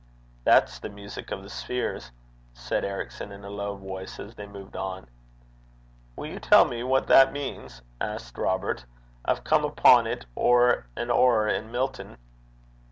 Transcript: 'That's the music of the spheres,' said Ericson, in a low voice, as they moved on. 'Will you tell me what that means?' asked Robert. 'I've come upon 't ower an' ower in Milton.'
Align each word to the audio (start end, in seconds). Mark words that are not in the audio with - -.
'That's 0.45 0.79
the 0.79 0.89
music 0.89 1.29
of 1.29 1.43
the 1.43 1.49
spheres,' 1.51 2.09
said 2.55 2.83
Ericson, 2.83 3.31
in 3.31 3.43
a 3.45 3.51
low 3.51 3.75
voice, 3.75 4.19
as 4.19 4.33
they 4.33 4.47
moved 4.47 4.75
on. 4.75 5.07
'Will 6.15 6.25
you 6.25 6.39
tell 6.39 6.65
me 6.65 6.81
what 6.81 7.05
that 7.05 7.31
means?' 7.31 7.83
asked 8.01 8.35
Robert. 8.39 8.83
'I've 9.25 9.43
come 9.43 9.63
upon 9.63 10.05
't 10.05 10.25
ower 10.35 10.87
an' 10.97 11.11
ower 11.11 11.47
in 11.47 11.71
Milton.' 11.71 12.17